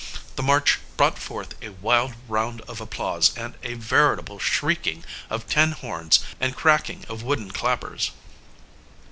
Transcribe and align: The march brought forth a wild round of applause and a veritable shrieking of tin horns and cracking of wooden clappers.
The 0.35 0.41
march 0.41 0.79
brought 0.97 1.19
forth 1.19 1.53
a 1.61 1.73
wild 1.73 2.15
round 2.27 2.61
of 2.61 2.81
applause 2.81 3.37
and 3.37 3.53
a 3.61 3.75
veritable 3.75 4.39
shrieking 4.39 5.05
of 5.29 5.45
tin 5.45 5.73
horns 5.73 6.21
and 6.39 6.55
cracking 6.55 7.05
of 7.07 7.21
wooden 7.21 7.51
clappers. 7.51 8.09